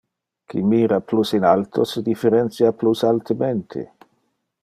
Qui 0.51 0.61
mira 0.69 0.97
plus 1.09 1.33
in 1.39 1.43
alto 1.49 1.85
se 1.91 2.01
differentia 2.07 2.73
plus 2.79 3.03
altemente. 3.13 3.81